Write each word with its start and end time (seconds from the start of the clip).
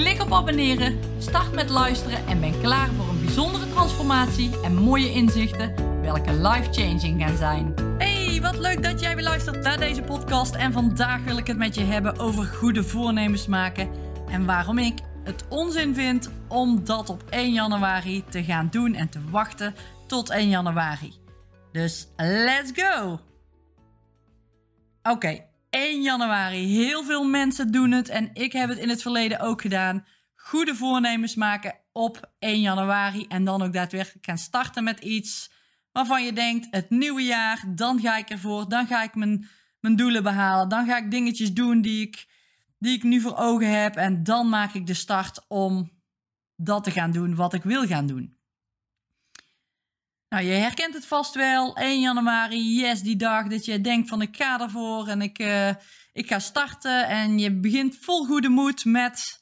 Klik 0.00 0.22
op 0.22 0.32
abonneren, 0.32 1.00
start 1.18 1.52
met 1.52 1.70
luisteren 1.70 2.26
en 2.26 2.40
ben 2.40 2.60
klaar 2.60 2.88
voor 2.88 3.08
een 3.08 3.24
bijzondere 3.24 3.68
transformatie 3.68 4.60
en 4.60 4.74
mooie 4.74 5.12
inzichten, 5.12 6.00
welke 6.02 6.32
life-changing 6.32 7.22
gaan 7.22 7.36
zijn. 7.36 7.74
Hey, 7.98 8.40
wat 8.40 8.58
leuk 8.58 8.82
dat 8.82 9.00
jij 9.00 9.14
weer 9.14 9.24
luistert 9.24 9.62
naar 9.62 9.78
deze 9.78 10.02
podcast. 10.02 10.54
En 10.54 10.72
vandaag 10.72 11.24
wil 11.24 11.36
ik 11.36 11.46
het 11.46 11.56
met 11.56 11.74
je 11.74 11.84
hebben 11.84 12.18
over 12.18 12.44
goede 12.44 12.82
voornemens 12.82 13.46
maken 13.46 13.90
en 14.28 14.46
waarom 14.46 14.78
ik 14.78 14.98
het 15.24 15.44
onzin 15.48 15.94
vind 15.94 16.30
om 16.48 16.84
dat 16.84 17.08
op 17.08 17.24
1 17.30 17.52
januari 17.52 18.24
te 18.28 18.44
gaan 18.44 18.68
doen 18.70 18.94
en 18.94 19.08
te 19.08 19.20
wachten 19.30 19.74
tot 20.06 20.30
1 20.30 20.48
januari. 20.48 21.14
Dus 21.72 22.08
let's 22.16 22.72
go! 22.74 23.20
Oké, 25.02 25.49
1 25.70 26.02
januari. 26.02 26.66
Heel 26.66 27.04
veel 27.04 27.24
mensen 27.24 27.72
doen 27.72 27.90
het 27.90 28.08
en 28.08 28.30
ik 28.32 28.52
heb 28.52 28.68
het 28.68 28.78
in 28.78 28.88
het 28.88 29.02
verleden 29.02 29.40
ook 29.40 29.60
gedaan. 29.60 30.06
Goede 30.34 30.74
voornemens 30.74 31.34
maken 31.34 31.74
op 31.92 32.32
1 32.38 32.60
januari 32.60 33.26
en 33.28 33.44
dan 33.44 33.62
ook 33.62 33.72
daadwerkelijk 33.72 34.24
gaan 34.24 34.38
starten 34.38 34.84
met 34.84 35.00
iets 35.00 35.50
waarvan 35.92 36.24
je 36.24 36.32
denkt: 36.32 36.66
het 36.70 36.90
nieuwe 36.90 37.22
jaar, 37.22 37.64
dan 37.74 38.00
ga 38.00 38.16
ik 38.16 38.30
ervoor, 38.30 38.68
dan 38.68 38.86
ga 38.86 39.02
ik 39.02 39.14
mijn, 39.14 39.48
mijn 39.80 39.96
doelen 39.96 40.22
behalen, 40.22 40.68
dan 40.68 40.86
ga 40.86 40.96
ik 40.96 41.10
dingetjes 41.10 41.52
doen 41.52 41.80
die 41.80 42.06
ik, 42.06 42.26
die 42.78 42.96
ik 42.96 43.02
nu 43.02 43.20
voor 43.20 43.36
ogen 43.36 43.80
heb 43.80 43.96
en 43.96 44.22
dan 44.22 44.48
maak 44.48 44.74
ik 44.74 44.86
de 44.86 44.94
start 44.94 45.44
om 45.48 45.90
dat 46.56 46.84
te 46.84 46.90
gaan 46.90 47.12
doen 47.12 47.34
wat 47.34 47.54
ik 47.54 47.62
wil 47.62 47.86
gaan 47.86 48.06
doen. 48.06 48.38
Nou, 50.30 50.44
je 50.44 50.52
herkent 50.52 50.94
het 50.94 51.06
vast 51.06 51.34
wel. 51.34 51.76
1 51.76 52.00
januari, 52.00 52.78
yes, 52.78 53.02
die 53.02 53.16
dag 53.16 53.46
dat 53.46 53.64
je 53.64 53.80
denkt 53.80 54.08
van 54.08 54.22
ik 54.22 54.36
ga 54.36 54.60
ervoor 54.60 55.08
en 55.08 55.22
ik, 55.22 55.38
uh, 55.38 55.68
ik 56.12 56.28
ga 56.28 56.38
starten. 56.38 57.08
En 57.08 57.38
je 57.38 57.60
begint 57.60 57.96
vol 57.96 58.24
goede 58.26 58.48
moed 58.48 58.84
met 58.84 59.40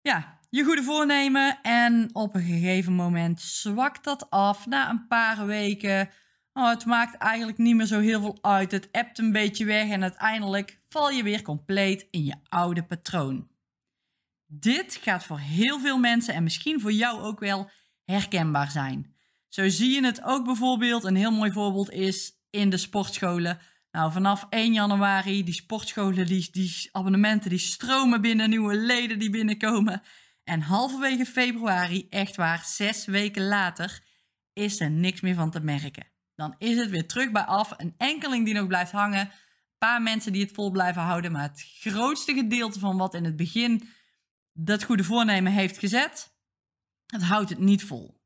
ja, 0.00 0.40
je 0.50 0.64
goede 0.64 0.82
voornemen. 0.82 1.58
En 1.62 2.08
op 2.12 2.34
een 2.34 2.42
gegeven 2.42 2.92
moment 2.92 3.40
zwakt 3.40 4.04
dat 4.04 4.30
af 4.30 4.66
na 4.66 4.90
een 4.90 5.06
paar 5.06 5.46
weken. 5.46 6.10
Oh, 6.52 6.68
het 6.68 6.84
maakt 6.84 7.16
eigenlijk 7.16 7.58
niet 7.58 7.74
meer 7.74 7.86
zo 7.86 8.00
heel 8.00 8.20
veel 8.20 8.38
uit. 8.40 8.70
Het 8.70 8.90
ebt 8.90 9.18
een 9.18 9.32
beetje 9.32 9.64
weg 9.64 9.88
en 9.88 10.02
uiteindelijk 10.02 10.80
val 10.88 11.10
je 11.10 11.22
weer 11.22 11.42
compleet 11.42 12.06
in 12.10 12.24
je 12.24 12.34
oude 12.48 12.84
patroon. 12.84 13.48
Dit 14.46 14.98
gaat 15.02 15.24
voor 15.24 15.38
heel 15.38 15.80
veel 15.80 15.98
mensen 15.98 16.34
en 16.34 16.42
misschien 16.42 16.80
voor 16.80 16.92
jou 16.92 17.20
ook 17.20 17.40
wel 17.40 17.70
herkenbaar 18.04 18.70
zijn. 18.70 19.13
Zo 19.54 19.68
zie 19.68 19.90
je 19.90 20.04
het 20.04 20.22
ook 20.22 20.44
bijvoorbeeld. 20.44 21.04
Een 21.04 21.16
heel 21.16 21.30
mooi 21.30 21.52
voorbeeld 21.52 21.90
is 21.90 22.32
in 22.50 22.70
de 22.70 22.76
sportscholen. 22.76 23.58
Nou, 23.90 24.12
vanaf 24.12 24.46
1 24.50 24.72
januari, 24.72 25.44
die 25.44 25.54
sportscholen, 25.54 26.26
die, 26.26 26.48
die 26.50 26.88
abonnementen, 26.92 27.50
die 27.50 27.58
stromen 27.58 28.20
binnen, 28.20 28.48
nieuwe 28.48 28.76
leden 28.76 29.18
die 29.18 29.30
binnenkomen. 29.30 30.02
En 30.44 30.60
halverwege 30.60 31.26
februari, 31.26 32.06
echt 32.08 32.36
waar, 32.36 32.64
zes 32.64 33.06
weken 33.06 33.46
later, 33.46 34.04
is 34.52 34.80
er 34.80 34.90
niks 34.90 35.20
meer 35.20 35.34
van 35.34 35.50
te 35.50 35.60
merken. 35.60 36.06
Dan 36.34 36.54
is 36.58 36.76
het 36.76 36.90
weer 36.90 37.08
terug 37.08 37.30
bij 37.30 37.44
af. 37.44 37.74
Een 37.76 37.94
enkeling 37.96 38.44
die 38.44 38.54
nog 38.54 38.66
blijft 38.66 38.92
hangen. 38.92 39.20
Een 39.20 39.78
paar 39.78 40.02
mensen 40.02 40.32
die 40.32 40.42
het 40.42 40.54
vol 40.54 40.70
blijven 40.70 41.02
houden. 41.02 41.32
Maar 41.32 41.48
het 41.48 41.66
grootste 41.80 42.34
gedeelte 42.34 42.78
van 42.78 42.96
wat 42.96 43.14
in 43.14 43.24
het 43.24 43.36
begin 43.36 43.88
dat 44.52 44.84
goede 44.84 45.04
voornemen 45.04 45.52
heeft 45.52 45.78
gezet, 45.78 46.34
het 47.06 47.22
houdt 47.22 47.50
het 47.50 47.58
niet 47.58 47.84
vol. 47.84 48.22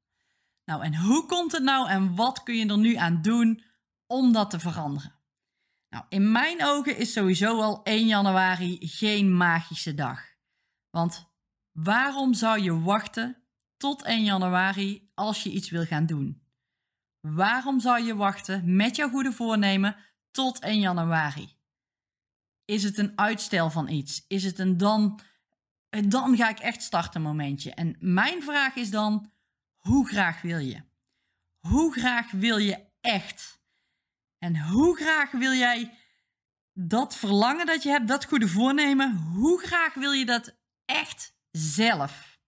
Nou, 0.68 0.82
en 0.82 0.96
hoe 0.96 1.26
komt 1.26 1.52
het 1.52 1.62
nou 1.62 1.88
en 1.88 2.14
wat 2.14 2.42
kun 2.42 2.54
je 2.54 2.66
er 2.66 2.78
nu 2.78 2.94
aan 2.94 3.22
doen 3.22 3.62
om 4.06 4.32
dat 4.32 4.50
te 4.50 4.60
veranderen? 4.60 5.14
Nou, 5.88 6.04
in 6.08 6.32
mijn 6.32 6.64
ogen 6.64 6.96
is 6.96 7.12
sowieso 7.12 7.60
al 7.60 7.82
1 7.82 8.06
januari 8.06 8.78
geen 8.80 9.36
magische 9.36 9.94
dag. 9.94 10.24
Want 10.90 11.30
waarom 11.72 12.34
zou 12.34 12.60
je 12.60 12.80
wachten 12.80 13.36
tot 13.76 14.02
1 14.02 14.24
januari 14.24 15.10
als 15.14 15.42
je 15.42 15.50
iets 15.50 15.70
wil 15.70 15.84
gaan 15.84 16.06
doen? 16.06 16.42
Waarom 17.20 17.80
zou 17.80 18.02
je 18.02 18.16
wachten 18.16 18.76
met 18.76 18.96
jouw 18.96 19.08
goede 19.08 19.32
voornemen 19.32 19.96
tot 20.30 20.58
1 20.58 20.80
januari? 20.80 21.56
Is 22.64 22.82
het 22.82 22.98
een 22.98 23.18
uitstel 23.18 23.70
van 23.70 23.88
iets? 23.88 24.24
Is 24.26 24.44
het 24.44 24.58
een 24.58 24.76
dan, 24.76 25.20
dan 26.06 26.36
ga 26.36 26.48
ik 26.48 26.58
echt 26.58 26.82
starten 26.82 27.22
momentje? 27.22 27.74
En 27.74 27.96
mijn 27.98 28.42
vraag 28.42 28.74
is 28.74 28.90
dan, 28.90 29.36
hoe 29.88 30.08
graag 30.08 30.40
wil 30.40 30.58
je? 30.58 30.82
Hoe 31.58 31.92
graag 31.92 32.30
wil 32.30 32.56
je 32.56 32.86
echt? 33.00 33.60
En 34.38 34.60
hoe 34.60 34.96
graag 34.96 35.30
wil 35.30 35.52
jij 35.52 35.98
dat 36.72 37.16
verlangen 37.16 37.66
dat 37.66 37.82
je 37.82 37.88
hebt, 37.88 38.08
dat 38.08 38.24
goede 38.24 38.48
voornemen, 38.48 39.16
hoe 39.16 39.60
graag 39.60 39.94
wil 39.94 40.12
je 40.12 40.24
dat 40.24 40.56
echt 40.84 41.36
zelf? 41.50 42.40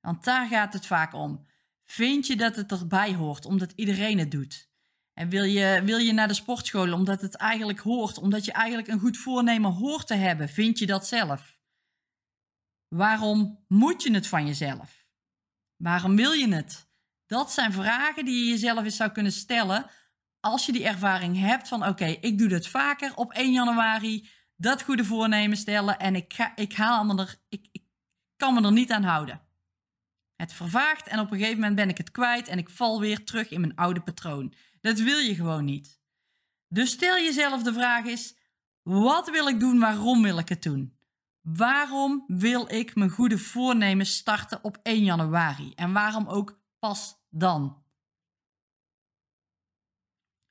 Want 0.00 0.24
daar 0.24 0.48
gaat 0.48 0.72
het 0.72 0.86
vaak 0.86 1.14
om. 1.14 1.46
Vind 1.84 2.26
je 2.26 2.36
dat 2.36 2.56
het 2.56 2.72
erbij 2.72 3.14
hoort, 3.14 3.44
omdat 3.44 3.72
iedereen 3.76 4.18
het 4.18 4.30
doet? 4.30 4.70
En 5.12 5.28
wil 5.28 5.44
je, 5.44 5.82
wil 5.84 5.98
je 5.98 6.12
naar 6.12 6.28
de 6.28 6.34
sportschool 6.34 6.92
omdat 6.92 7.20
het 7.20 7.34
eigenlijk 7.34 7.80
hoort, 7.80 8.18
omdat 8.18 8.44
je 8.44 8.52
eigenlijk 8.52 8.88
een 8.88 9.00
goed 9.00 9.16
voornemen 9.16 9.72
hoort 9.72 10.06
te 10.06 10.14
hebben? 10.14 10.48
Vind 10.48 10.78
je 10.78 10.86
dat 10.86 11.06
zelf? 11.06 11.58
Waarom 12.88 13.64
moet 13.68 14.02
je 14.02 14.14
het 14.14 14.26
van 14.26 14.46
jezelf? 14.46 14.99
Waarom 15.80 16.16
wil 16.16 16.32
je 16.32 16.54
het? 16.54 16.88
Dat 17.26 17.52
zijn 17.52 17.72
vragen 17.72 18.24
die 18.24 18.44
je 18.44 18.50
jezelf 18.50 18.84
eens 18.84 18.96
zou 18.96 19.10
kunnen 19.10 19.32
stellen 19.32 19.90
als 20.40 20.66
je 20.66 20.72
die 20.72 20.84
ervaring 20.84 21.38
hebt 21.38 21.68
van 21.68 21.86
oké, 21.86 22.04
ik 22.04 22.38
doe 22.38 22.48
dit 22.48 22.66
vaker 22.66 23.16
op 23.16 23.32
1 23.32 23.52
januari, 23.52 24.28
dat 24.56 24.82
goede 24.82 25.04
voornemen 25.04 25.56
stellen 25.56 25.98
en 25.98 26.14
ik, 26.14 26.34
ga, 26.34 26.56
ik, 26.56 26.72
haal 26.72 27.04
me 27.04 27.38
ik, 27.48 27.68
ik 27.72 27.82
kan 28.36 28.54
me 28.54 28.62
er 28.62 28.72
niet 28.72 28.90
aan 28.90 29.02
houden. 29.02 29.40
Het 30.36 30.52
vervaagt 30.52 31.06
en 31.06 31.18
op 31.18 31.30
een 31.30 31.38
gegeven 31.38 31.58
moment 31.58 31.76
ben 31.76 31.88
ik 31.88 31.98
het 31.98 32.10
kwijt 32.10 32.48
en 32.48 32.58
ik 32.58 32.68
val 32.68 33.00
weer 33.00 33.24
terug 33.24 33.50
in 33.50 33.60
mijn 33.60 33.76
oude 33.76 34.00
patroon. 34.00 34.54
Dat 34.80 34.98
wil 34.98 35.18
je 35.18 35.34
gewoon 35.34 35.64
niet. 35.64 36.00
Dus 36.68 36.90
stel 36.90 37.16
jezelf 37.16 37.62
de 37.62 37.72
vraag 37.72 38.04
is, 38.04 38.36
wat 38.82 39.30
wil 39.30 39.46
ik 39.46 39.60
doen, 39.60 39.78
waarom 39.78 40.22
wil 40.22 40.38
ik 40.38 40.48
het 40.48 40.62
doen? 40.62 40.98
Waarom 41.42 42.24
wil 42.26 42.72
ik 42.72 42.94
mijn 42.94 43.10
goede 43.10 43.38
voornemen 43.38 44.06
starten 44.06 44.64
op 44.64 44.78
1 44.82 45.04
januari? 45.04 45.72
En 45.74 45.92
waarom 45.92 46.28
ook 46.28 46.60
pas 46.78 47.16
dan? 47.28 47.82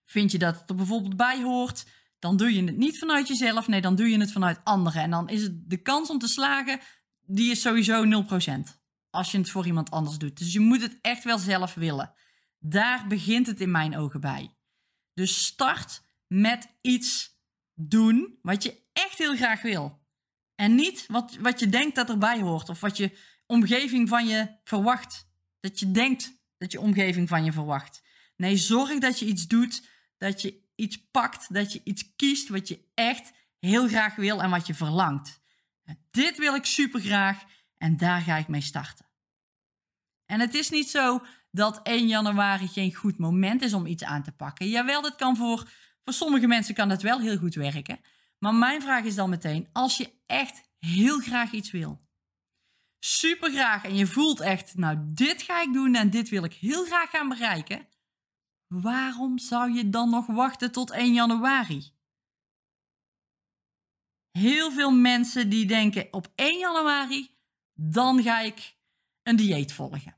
Vind 0.06 0.32
je 0.32 0.38
dat 0.38 0.60
het 0.60 0.70
er 0.70 0.76
bijvoorbeeld 0.76 1.18
bij 1.18 1.44
hoort? 1.44 1.86
Dan 2.20 2.38
doe 2.38 2.54
je 2.54 2.64
het 2.64 2.78
niet 2.78 3.00
vanuit 3.00 3.28
jezelf, 3.28 3.68
nee, 3.68 3.82
dan 3.82 3.96
doe 3.96 4.10
je 4.10 4.20
het 4.20 4.32
vanuit 4.32 4.60
anderen. 4.64 5.02
En 5.02 5.10
dan 5.10 5.30
is 5.30 5.42
het 5.42 5.70
de 5.70 5.82
kans 5.82 6.10
om 6.10 6.20
te 6.20 6.28
slagen, 6.28 6.80
die 7.22 7.52
is 7.52 7.62
sowieso 7.62 8.04
0%. 8.04 8.78
Als 9.10 9.32
je 9.32 9.38
het 9.38 9.50
voor 9.50 9.66
iemand 9.66 9.92
anders 9.92 10.18
doet. 10.18 10.38
Dus 10.38 10.54
je 10.54 10.60
moet 10.60 10.82
het 10.82 10.98
echt 11.02 11.24
wel 11.24 11.38
zelf 11.38 11.74
willen. 11.74 12.14
Daar 12.60 13.08
begint 13.08 13.48
het 13.48 13.62
in 13.62 13.72
mijn 13.72 13.98
ogen 13.98 14.22
bij. 14.22 14.56
Dus 15.14 15.46
start 15.46 16.02
met 16.28 16.78
iets 16.82 17.40
doen 17.74 18.40
wat 18.42 18.64
je 18.64 18.84
echt 18.94 19.18
heel 19.18 19.36
graag 19.36 19.62
wil. 19.62 19.99
En 20.60 20.76
niet 20.76 21.06
wat, 21.08 21.38
wat 21.40 21.60
je 21.60 21.70
denkt 21.70 21.96
dat 21.96 22.10
erbij 22.10 22.42
hoort 22.42 22.70
of 22.70 22.80
wat 22.80 22.98
je 22.98 23.18
omgeving 23.46 24.10
van 24.10 24.28
je 24.28 24.58
verwacht. 24.64 25.28
Dat 25.60 25.80
je 25.80 25.92
denkt 25.92 26.34
dat 26.58 26.72
je 26.72 26.80
omgeving 26.80 27.30
van 27.30 27.44
je 27.44 27.52
verwacht. 27.52 28.02
Nee, 28.36 28.58
zorg 28.58 29.00
dat 29.00 29.20
je 29.20 29.26
iets 29.26 29.48
doet, 29.48 29.90
dat 30.18 30.42
je 30.42 30.64
iets 30.76 31.10
pakt, 31.12 31.54
dat 31.54 31.74
je 31.74 31.82
iets 31.84 32.16
kiest 32.16 32.50
wat 32.50 32.68
je 32.68 32.88
echt 32.94 33.32
heel 33.60 33.88
graag 33.88 34.16
wil 34.16 34.42
en 34.42 34.50
wat 34.50 34.68
je 34.68 34.74
verlangt. 34.74 35.42
Dit 36.12 36.38
wil 36.38 36.56
ik 36.56 36.66
super 36.66 37.00
graag 37.02 37.44
en 37.78 37.98
daar 37.98 38.22
ga 38.22 38.38
ik 38.38 38.48
mee 38.48 38.62
starten. 38.62 39.06
En 40.26 40.40
het 40.40 40.54
is 40.54 40.70
niet 40.70 40.90
zo 40.90 41.22
dat 41.52 41.80
1 41.84 42.08
januari 42.08 42.68
geen 42.68 42.96
goed 42.96 43.18
moment 43.18 43.62
is 43.62 43.74
om 43.74 43.86
iets 43.86 44.04
aan 44.04 44.24
te 44.24 44.32
pakken. 44.32 44.70
Jawel, 44.70 45.02
dat 45.02 45.16
kan 45.16 45.36
voor, 45.36 45.72
voor 46.04 46.14
sommige 46.14 46.48
mensen 46.48 46.76
kan 46.76 46.90
dat 46.90 47.02
wel 47.02 47.20
heel 47.20 47.38
goed 47.38 47.56
werken. 47.56 48.00
Maar 48.40 48.56
mijn 48.56 48.82
vraag 48.82 49.04
is 49.04 49.16
dan 49.16 49.30
meteen, 49.30 49.70
als 49.72 49.98
je 49.98 50.22
echt 50.26 50.70
heel 50.80 51.20
graag 51.20 51.52
iets 51.52 51.72
wil, 51.72 52.08
super 53.00 53.52
graag 53.52 53.84
en 53.84 53.96
je 53.96 54.08
voelt 54.08 54.40
echt, 54.40 54.76
nou 54.76 54.98
dit 55.02 55.42
ga 55.42 55.62
ik 55.62 55.74
doen 55.74 55.96
en 55.96 56.10
dit 56.10 56.30
wil 56.30 56.44
ik 56.44 56.54
heel 56.54 56.86
graag 56.86 57.10
gaan 57.10 57.30
bereiken, 57.30 57.88
waarom 58.68 59.38
zou 59.38 59.74
je 59.74 59.90
dan 59.90 60.10
nog 60.10 60.26
wachten 60.26 60.72
tot 60.72 60.92
1 60.92 61.14
januari? 61.14 61.98
Heel 64.32 64.72
veel 64.72 64.92
mensen 64.92 65.50
die 65.50 65.66
denken 65.66 66.08
op 66.12 66.32
1 66.36 66.60
januari, 66.60 67.38
dan 67.74 68.24
ga 68.24 68.40
ik 68.40 68.78
een 69.24 69.36
dieet 69.36 69.74
volgen. 69.74 70.18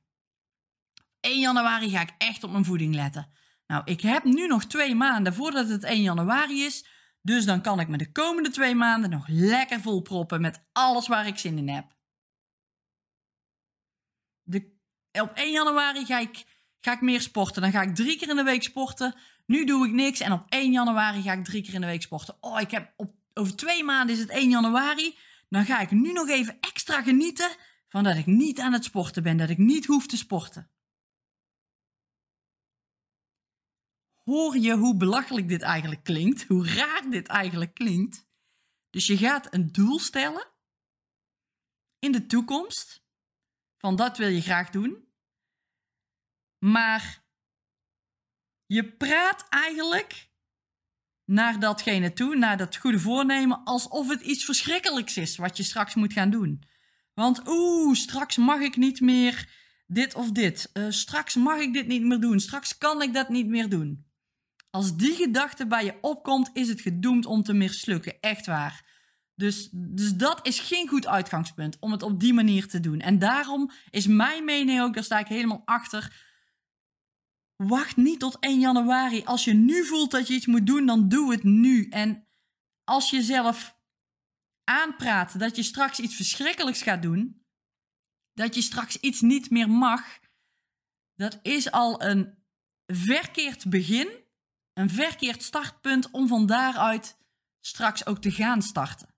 1 1.19 1.39
januari 1.39 1.89
ga 1.89 2.01
ik 2.01 2.13
echt 2.17 2.43
op 2.43 2.51
mijn 2.51 2.65
voeding 2.65 2.95
letten. 2.95 3.31
Nou, 3.67 3.83
ik 3.85 4.01
heb 4.01 4.23
nu 4.23 4.47
nog 4.47 4.65
twee 4.65 4.95
maanden 4.95 5.33
voordat 5.33 5.69
het 5.69 5.83
1 5.83 6.01
januari 6.01 6.63
is. 6.63 6.85
Dus 7.21 7.45
dan 7.45 7.61
kan 7.61 7.79
ik 7.79 7.87
me 7.87 7.97
de 7.97 8.11
komende 8.11 8.49
twee 8.49 8.75
maanden 8.75 9.09
nog 9.09 9.27
lekker 9.27 9.81
volproppen 9.81 10.41
met 10.41 10.63
alles 10.71 11.07
waar 11.07 11.27
ik 11.27 11.37
zin 11.37 11.57
in 11.57 11.69
heb. 11.69 11.95
De, 14.43 14.71
op 15.11 15.31
1 15.33 15.51
januari 15.51 16.05
ga 16.05 16.19
ik, 16.19 16.43
ga 16.79 16.93
ik 16.93 17.01
meer 17.01 17.21
sporten. 17.21 17.61
Dan 17.61 17.71
ga 17.71 17.81
ik 17.81 17.95
drie 17.95 18.17
keer 18.17 18.29
in 18.29 18.35
de 18.35 18.43
week 18.43 18.63
sporten. 18.63 19.15
Nu 19.45 19.65
doe 19.65 19.87
ik 19.87 19.93
niks. 19.93 20.19
En 20.19 20.31
op 20.31 20.45
1 20.49 20.71
januari 20.71 21.21
ga 21.21 21.33
ik 21.33 21.43
drie 21.43 21.63
keer 21.63 21.73
in 21.73 21.81
de 21.81 21.87
week 21.87 22.01
sporten. 22.01 22.37
Oh, 22.39 22.61
ik 22.61 22.71
heb 22.71 22.93
op, 22.95 23.15
over 23.33 23.55
twee 23.55 23.83
maanden 23.83 24.15
is 24.15 24.21
het 24.21 24.29
1 24.29 24.49
januari. 24.49 25.17
Dan 25.49 25.65
ga 25.65 25.79
ik 25.79 25.91
nu 25.91 26.11
nog 26.11 26.29
even 26.29 26.57
extra 26.59 27.01
genieten 27.01 27.49
van 27.89 28.03
dat 28.03 28.15
ik 28.15 28.25
niet 28.25 28.59
aan 28.59 28.73
het 28.73 28.83
sporten 28.83 29.23
ben. 29.23 29.37
Dat 29.37 29.49
ik 29.49 29.57
niet 29.57 29.85
hoef 29.85 30.07
te 30.07 30.17
sporten. 30.17 30.70
Hoor 34.23 34.57
je 34.57 34.75
hoe 34.75 34.97
belachelijk 34.97 35.47
dit 35.47 35.61
eigenlijk 35.61 36.03
klinkt? 36.03 36.43
Hoe 36.47 36.67
raar 36.67 37.09
dit 37.09 37.27
eigenlijk 37.27 37.73
klinkt? 37.73 38.29
Dus 38.89 39.07
je 39.07 39.17
gaat 39.17 39.53
een 39.53 39.71
doel 39.71 39.99
stellen 39.99 40.47
in 41.99 42.11
de 42.11 42.25
toekomst. 42.25 43.03
Van 43.77 43.95
dat 43.95 44.17
wil 44.17 44.27
je 44.27 44.41
graag 44.41 44.69
doen. 44.69 45.07
Maar 46.65 47.25
je 48.65 48.91
praat 48.91 49.49
eigenlijk 49.49 50.29
naar 51.25 51.59
datgene 51.59 52.13
toe, 52.13 52.35
naar 52.35 52.57
dat 52.57 52.75
goede 52.75 52.99
voornemen, 52.99 53.63
alsof 53.63 54.07
het 54.07 54.21
iets 54.21 54.45
verschrikkelijks 54.45 55.17
is 55.17 55.37
wat 55.37 55.57
je 55.57 55.63
straks 55.63 55.95
moet 55.95 56.13
gaan 56.13 56.29
doen. 56.29 56.63
Want 57.13 57.47
oeh, 57.47 57.95
straks 57.95 58.37
mag 58.37 58.59
ik 58.59 58.75
niet 58.75 58.99
meer 58.99 59.49
dit 59.87 60.15
of 60.15 60.31
dit. 60.31 60.69
Uh, 60.73 60.85
straks 60.89 61.35
mag 61.35 61.59
ik 61.59 61.73
dit 61.73 61.87
niet 61.87 62.03
meer 62.03 62.19
doen. 62.19 62.39
Straks 62.39 62.77
kan 62.77 63.01
ik 63.01 63.13
dat 63.13 63.29
niet 63.29 63.47
meer 63.47 63.69
doen. 63.69 64.10
Als 64.71 64.97
die 64.97 65.15
gedachte 65.15 65.67
bij 65.67 65.85
je 65.85 65.97
opkomt, 66.01 66.49
is 66.53 66.67
het 66.67 66.81
gedoemd 66.81 67.25
om 67.25 67.43
te 67.43 67.53
mislukken. 67.53 68.19
Echt 68.19 68.45
waar. 68.45 68.89
Dus, 69.35 69.69
dus 69.71 70.15
dat 70.15 70.47
is 70.47 70.59
geen 70.59 70.87
goed 70.87 71.07
uitgangspunt 71.07 71.77
om 71.79 71.91
het 71.91 72.03
op 72.03 72.19
die 72.19 72.33
manier 72.33 72.67
te 72.67 72.79
doen. 72.79 72.99
En 72.99 73.19
daarom 73.19 73.71
is 73.89 74.07
mijn 74.07 74.45
mening 74.45 74.81
ook, 74.81 74.93
daar 74.93 75.03
sta 75.03 75.19
ik 75.19 75.27
helemaal 75.27 75.61
achter. 75.65 76.29
Wacht 77.55 77.97
niet 77.97 78.19
tot 78.19 78.39
1 78.39 78.59
januari. 78.59 79.23
Als 79.23 79.43
je 79.43 79.53
nu 79.53 79.85
voelt 79.85 80.11
dat 80.11 80.27
je 80.27 80.33
iets 80.33 80.45
moet 80.45 80.67
doen, 80.67 80.85
dan 80.85 81.09
doe 81.09 81.31
het 81.31 81.43
nu. 81.43 81.87
En 81.89 82.27
als 82.83 83.09
je 83.09 83.21
zelf 83.21 83.79
aanpraat 84.63 85.39
dat 85.39 85.55
je 85.55 85.63
straks 85.63 85.99
iets 85.99 86.15
verschrikkelijks 86.15 86.81
gaat 86.81 87.01
doen, 87.01 87.45
dat 88.33 88.55
je 88.55 88.61
straks 88.61 88.97
iets 88.97 89.21
niet 89.21 89.49
meer 89.49 89.69
mag, 89.69 90.19
dat 91.15 91.39
is 91.41 91.71
al 91.71 92.03
een 92.03 92.43
verkeerd 92.85 93.69
begin 93.69 94.20
een 94.73 94.89
verkeerd 94.89 95.43
startpunt 95.43 96.11
om 96.11 96.27
van 96.27 96.45
daaruit 96.45 97.17
straks 97.59 98.05
ook 98.05 98.21
te 98.21 98.31
gaan 98.31 98.61
starten. 98.61 99.15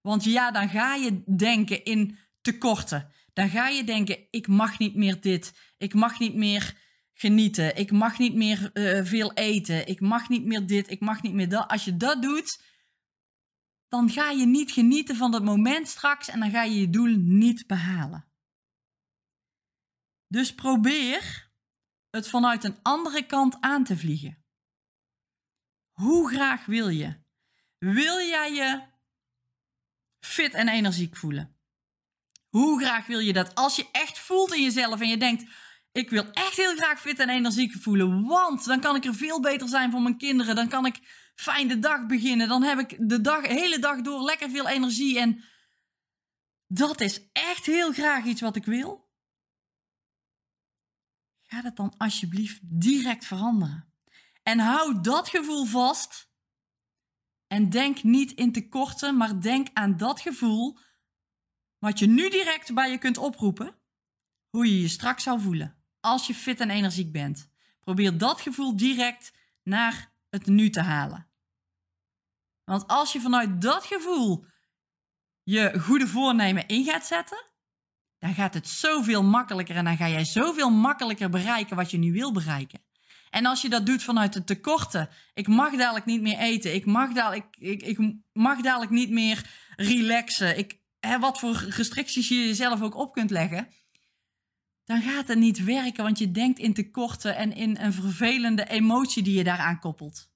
Want 0.00 0.24
ja, 0.24 0.50
dan 0.50 0.68
ga 0.68 0.94
je 0.94 1.22
denken 1.36 1.84
in 1.84 2.18
tekorten. 2.40 3.12
Dan 3.32 3.48
ga 3.48 3.68
je 3.68 3.84
denken: 3.84 4.18
ik 4.30 4.46
mag 4.46 4.78
niet 4.78 4.94
meer 4.94 5.20
dit. 5.20 5.72
Ik 5.78 5.94
mag 5.94 6.18
niet 6.18 6.34
meer 6.34 6.76
genieten. 7.12 7.76
Ik 7.76 7.90
mag 7.90 8.18
niet 8.18 8.34
meer 8.34 8.70
uh, 8.74 9.04
veel 9.04 9.32
eten. 9.32 9.86
Ik 9.86 10.00
mag 10.00 10.28
niet 10.28 10.44
meer 10.44 10.66
dit. 10.66 10.90
Ik 10.90 11.00
mag 11.00 11.22
niet 11.22 11.32
meer 11.32 11.48
dat. 11.48 11.68
Als 11.68 11.84
je 11.84 11.96
dat 11.96 12.22
doet, 12.22 12.62
dan 13.88 14.10
ga 14.10 14.30
je 14.30 14.46
niet 14.46 14.72
genieten 14.72 15.16
van 15.16 15.30
dat 15.30 15.44
moment 15.44 15.88
straks 15.88 16.28
en 16.28 16.40
dan 16.40 16.50
ga 16.50 16.62
je 16.62 16.80
je 16.80 16.90
doel 16.90 17.16
niet 17.16 17.66
behalen. 17.66 18.24
Dus 20.26 20.54
probeer 20.54 21.50
het 22.10 22.28
vanuit 22.28 22.64
een 22.64 22.78
andere 22.82 23.26
kant 23.26 23.56
aan 23.60 23.84
te 23.84 23.96
vliegen. 23.96 24.43
Hoe 25.94 26.28
graag 26.28 26.66
wil 26.66 26.88
je? 26.88 27.22
Wil 27.78 28.18
jij 28.18 28.52
je 28.52 28.82
fit 30.20 30.54
en 30.54 30.68
energiek 30.68 31.16
voelen? 31.16 31.56
Hoe 32.48 32.80
graag 32.80 33.06
wil 33.06 33.18
je 33.18 33.32
dat? 33.32 33.54
Als 33.54 33.76
je 33.76 33.88
echt 33.92 34.18
voelt 34.18 34.54
in 34.54 34.62
jezelf 34.62 35.00
en 35.00 35.08
je 35.08 35.16
denkt: 35.16 35.44
ik 35.92 36.10
wil 36.10 36.30
echt 36.30 36.56
heel 36.56 36.76
graag 36.76 37.00
fit 37.00 37.18
en 37.18 37.28
energiek 37.28 37.72
voelen, 37.72 38.26
want 38.26 38.64
dan 38.64 38.80
kan 38.80 38.96
ik 38.96 39.04
er 39.04 39.14
veel 39.14 39.40
beter 39.40 39.68
zijn 39.68 39.90
voor 39.90 40.00
mijn 40.00 40.18
kinderen. 40.18 40.54
Dan 40.54 40.68
kan 40.68 40.86
ik 40.86 41.00
fijn 41.34 41.68
de 41.68 41.78
dag 41.78 42.06
beginnen. 42.06 42.48
Dan 42.48 42.62
heb 42.62 42.78
ik 42.78 43.08
de 43.08 43.20
dag, 43.20 43.46
hele 43.46 43.78
dag 43.78 44.00
door 44.00 44.22
lekker 44.22 44.50
veel 44.50 44.68
energie. 44.68 45.18
En 45.18 45.44
dat 46.66 47.00
is 47.00 47.30
echt 47.32 47.66
heel 47.66 47.92
graag 47.92 48.24
iets 48.24 48.40
wat 48.40 48.56
ik 48.56 48.64
wil. 48.64 49.12
Ga 51.42 51.62
dat 51.62 51.76
dan 51.76 51.94
alsjeblieft 51.96 52.60
direct 52.62 53.24
veranderen. 53.24 53.93
En 54.44 54.58
hou 54.58 55.00
dat 55.00 55.28
gevoel 55.28 55.64
vast. 55.64 56.32
En 57.46 57.70
denk 57.70 58.02
niet 58.02 58.32
in 58.32 58.52
tekorten, 58.52 59.16
maar 59.16 59.40
denk 59.40 59.68
aan 59.72 59.96
dat 59.96 60.20
gevoel 60.20 60.78
wat 61.78 61.98
je 61.98 62.06
nu 62.06 62.30
direct 62.30 62.74
bij 62.74 62.90
je 62.90 62.98
kunt 62.98 63.18
oproepen. 63.18 63.74
Hoe 64.50 64.66
je 64.66 64.80
je 64.80 64.88
straks 64.88 65.22
zou 65.22 65.40
voelen 65.40 65.84
als 66.00 66.26
je 66.26 66.34
fit 66.34 66.60
en 66.60 66.70
energiek 66.70 67.12
bent. 67.12 67.50
Probeer 67.80 68.18
dat 68.18 68.40
gevoel 68.40 68.76
direct 68.76 69.32
naar 69.62 70.12
het 70.30 70.46
nu 70.46 70.70
te 70.70 70.80
halen. 70.80 71.28
Want 72.64 72.86
als 72.86 73.12
je 73.12 73.20
vanuit 73.20 73.60
dat 73.60 73.84
gevoel 73.84 74.46
je 75.42 75.80
goede 75.80 76.06
voornemen 76.06 76.66
in 76.66 76.84
gaat 76.84 77.06
zetten, 77.06 77.44
dan 78.18 78.34
gaat 78.34 78.54
het 78.54 78.68
zoveel 78.68 79.22
makkelijker 79.22 79.76
en 79.76 79.84
dan 79.84 79.96
ga 79.96 80.08
jij 80.08 80.24
zoveel 80.24 80.70
makkelijker 80.70 81.30
bereiken 81.30 81.76
wat 81.76 81.90
je 81.90 81.98
nu 81.98 82.12
wil 82.12 82.32
bereiken. 82.32 82.83
En 83.34 83.46
als 83.46 83.62
je 83.62 83.68
dat 83.68 83.86
doet 83.86 84.02
vanuit 84.02 84.32
de 84.32 84.44
tekorten, 84.44 85.08
ik 85.34 85.46
mag 85.46 85.76
dadelijk 85.76 86.04
niet 86.04 86.20
meer 86.20 86.38
eten, 86.38 86.74
ik 86.74 86.86
mag 86.86 87.12
dadelijk, 87.12 87.56
ik, 87.58 87.82
ik 87.82 87.98
mag 88.32 88.60
dadelijk 88.60 88.90
niet 88.90 89.10
meer 89.10 89.50
relaxen, 89.76 90.58
ik, 90.58 90.80
hè, 91.00 91.18
wat 91.18 91.38
voor 91.38 91.56
restricties 91.56 92.28
je 92.28 92.34
jezelf 92.34 92.82
ook 92.82 92.94
op 92.94 93.12
kunt 93.12 93.30
leggen, 93.30 93.68
dan 94.84 95.02
gaat 95.02 95.28
het 95.28 95.38
niet 95.38 95.64
werken, 95.64 96.04
want 96.04 96.18
je 96.18 96.30
denkt 96.30 96.58
in 96.58 96.74
tekorten 96.74 97.36
en 97.36 97.52
in 97.52 97.76
een 97.78 97.92
vervelende 97.92 98.68
emotie 98.68 99.22
die 99.22 99.36
je 99.36 99.44
daaraan 99.44 99.78
koppelt. 99.78 100.30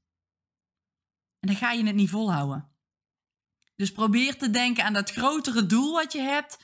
En 1.40 1.48
dan 1.48 1.56
ga 1.56 1.72
je 1.72 1.84
het 1.84 1.94
niet 1.94 2.10
volhouden. 2.10 2.68
Dus 3.76 3.92
probeer 3.92 4.36
te 4.36 4.50
denken 4.50 4.84
aan 4.84 4.92
dat 4.92 5.10
grotere 5.10 5.66
doel 5.66 5.92
wat 5.92 6.12
je 6.12 6.20
hebt, 6.20 6.58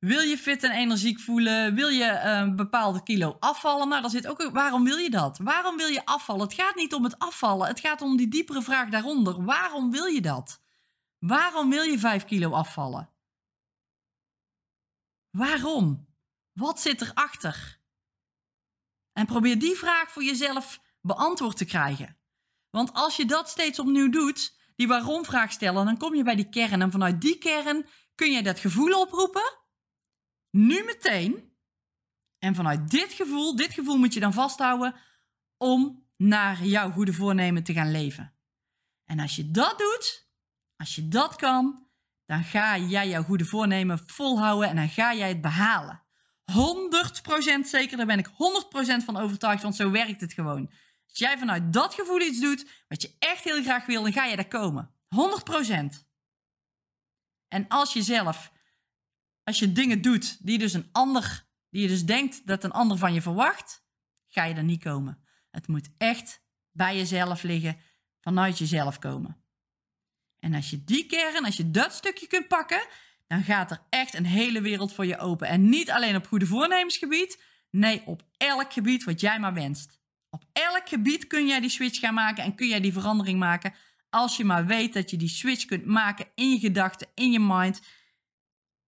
wil 0.00 0.20
je 0.20 0.38
fit 0.38 0.62
en 0.62 0.70
energiek 0.70 1.20
voelen? 1.20 1.74
Wil 1.74 1.88
je 1.88 2.04
eh, 2.04 2.38
een 2.38 2.56
bepaalde 2.56 3.02
kilo 3.02 3.36
afvallen? 3.40 3.88
Nou, 3.88 4.00
dan 4.00 4.10
zit 4.10 4.26
ook. 4.26 4.50
Waarom 4.52 4.84
wil 4.84 4.96
je 4.96 5.10
dat? 5.10 5.38
Waarom 5.38 5.76
wil 5.76 5.86
je 5.86 6.04
afvallen? 6.04 6.42
Het 6.42 6.54
gaat 6.54 6.74
niet 6.74 6.94
om 6.94 7.04
het 7.04 7.18
afvallen. 7.18 7.66
Het 7.66 7.80
gaat 7.80 8.00
om 8.02 8.16
die 8.16 8.28
diepere 8.28 8.62
vraag 8.62 8.88
daaronder. 8.88 9.44
Waarom 9.44 9.90
wil 9.90 10.06
je 10.06 10.20
dat? 10.20 10.62
Waarom 11.18 11.70
wil 11.70 11.82
je 11.82 11.98
5 11.98 12.24
kilo 12.24 12.50
afvallen? 12.50 13.10
Waarom? 15.30 16.08
Wat 16.52 16.80
zit 16.80 17.00
erachter? 17.00 17.80
En 19.12 19.26
probeer 19.26 19.58
die 19.58 19.76
vraag 19.76 20.10
voor 20.10 20.24
jezelf 20.24 20.80
beantwoord 21.00 21.56
te 21.56 21.64
krijgen. 21.64 22.16
Want 22.70 22.92
als 22.92 23.16
je 23.16 23.26
dat 23.26 23.48
steeds 23.48 23.78
opnieuw 23.78 24.10
doet, 24.10 24.56
die 24.76 24.88
waarom-vraag 24.88 25.52
stellen, 25.52 25.84
dan 25.84 25.96
kom 25.96 26.14
je 26.14 26.22
bij 26.22 26.36
die 26.36 26.48
kern. 26.48 26.82
En 26.82 26.90
vanuit 26.90 27.20
die 27.20 27.38
kern 27.38 27.86
kun 28.14 28.32
je 28.32 28.42
dat 28.42 28.58
gevoel 28.58 29.00
oproepen 29.00 29.59
nu 30.50 30.84
meteen. 30.84 31.48
En 32.38 32.54
vanuit 32.54 32.90
dit 32.90 33.12
gevoel, 33.12 33.56
dit 33.56 33.72
gevoel 33.72 33.96
moet 33.96 34.14
je 34.14 34.20
dan 34.20 34.32
vasthouden 34.32 34.94
om 35.56 36.06
naar 36.16 36.64
jouw 36.64 36.90
goede 36.90 37.12
voornemen 37.12 37.62
te 37.62 37.72
gaan 37.72 37.90
leven. 37.90 38.34
En 39.04 39.18
als 39.18 39.36
je 39.36 39.50
dat 39.50 39.78
doet, 39.78 40.28
als 40.76 40.94
je 40.94 41.08
dat 41.08 41.36
kan, 41.36 41.86
dan 42.26 42.44
ga 42.44 42.78
jij 42.78 43.08
jouw 43.08 43.22
goede 43.22 43.44
voornemen 43.44 43.98
volhouden 44.06 44.68
en 44.68 44.76
dan 44.76 44.88
ga 44.88 45.14
jij 45.14 45.28
het 45.28 45.40
behalen. 45.40 46.02
100% 46.52 46.54
zeker, 47.62 47.96
daar 47.96 48.06
ben 48.06 48.18
ik 48.18 48.28
100% 48.28 48.32
van 49.04 49.16
overtuigd, 49.16 49.62
want 49.62 49.76
zo 49.76 49.90
werkt 49.90 50.20
het 50.20 50.32
gewoon. 50.32 50.70
Als 51.08 51.18
jij 51.18 51.38
vanuit 51.38 51.72
dat 51.72 51.94
gevoel 51.94 52.20
iets 52.20 52.40
doet, 52.40 52.84
wat 52.88 53.02
je 53.02 53.16
echt 53.18 53.44
heel 53.44 53.62
graag 53.62 53.86
wil, 53.86 54.02
dan 54.02 54.12
ga 54.12 54.24
je 54.24 54.36
daar 54.36 54.48
komen. 54.48 54.94
100%. 55.08 56.08
En 57.48 57.68
als 57.68 57.92
je 57.92 58.02
zelf 58.02 58.52
als 59.44 59.58
je 59.58 59.72
dingen 59.72 60.02
doet 60.02 60.46
die 60.46 60.58
dus 60.58 60.72
een 60.72 60.88
ander, 60.92 61.46
die 61.70 61.82
je 61.82 61.88
dus 61.88 62.04
denkt 62.04 62.46
dat 62.46 62.64
een 62.64 62.70
ander 62.70 62.98
van 62.98 63.14
je 63.14 63.22
verwacht, 63.22 63.84
ga 64.28 64.44
je 64.44 64.54
er 64.54 64.64
niet 64.64 64.82
komen. 64.82 65.24
Het 65.50 65.68
moet 65.68 65.88
echt 65.98 66.42
bij 66.70 66.96
jezelf 66.96 67.42
liggen, 67.42 67.78
vanuit 68.20 68.58
jezelf 68.58 68.98
komen. 68.98 69.44
En 70.38 70.54
als 70.54 70.70
je 70.70 70.84
die 70.84 71.06
kern, 71.06 71.44
als 71.44 71.56
je 71.56 71.70
dat 71.70 71.92
stukje 71.92 72.26
kunt 72.26 72.48
pakken, 72.48 72.86
dan 73.26 73.42
gaat 73.42 73.70
er 73.70 73.82
echt 73.88 74.14
een 74.14 74.26
hele 74.26 74.60
wereld 74.60 74.92
voor 74.92 75.06
je 75.06 75.18
open. 75.18 75.48
En 75.48 75.68
niet 75.68 75.90
alleen 75.90 76.16
op 76.16 76.26
goede 76.26 76.46
voornemensgebied, 76.46 77.42
nee, 77.70 78.02
op 78.06 78.22
elk 78.36 78.72
gebied 78.72 79.04
wat 79.04 79.20
jij 79.20 79.38
maar 79.38 79.54
wenst. 79.54 80.00
Op 80.30 80.44
elk 80.52 80.88
gebied 80.88 81.26
kun 81.26 81.46
jij 81.46 81.60
die 81.60 81.70
switch 81.70 81.98
gaan 81.98 82.14
maken 82.14 82.44
en 82.44 82.54
kun 82.54 82.68
jij 82.68 82.80
die 82.80 82.92
verandering 82.92 83.38
maken. 83.38 83.74
Als 84.10 84.36
je 84.36 84.44
maar 84.44 84.66
weet 84.66 84.92
dat 84.92 85.10
je 85.10 85.16
die 85.16 85.28
switch 85.28 85.64
kunt 85.64 85.84
maken 85.84 86.26
in 86.34 86.50
je 86.50 86.58
gedachten, 86.58 87.08
in 87.14 87.32
je 87.32 87.40
mind 87.40 87.80